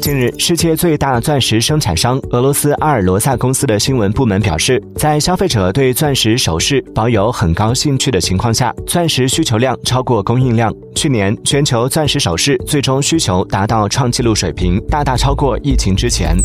[0.00, 16.36] 近日世界最大钻石生产商俄罗斯阿尔罗萨公司的新闻部门表示在消费者对钻石首饰保有很高兴趣的情况下钻石需求量超过供应量去年全球钻石首饰最终需求达到创纪录水平大大超过疫情之前。